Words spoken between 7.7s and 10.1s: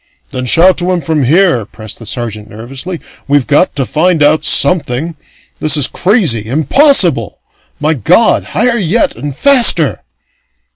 My God! Higher yet and faster!"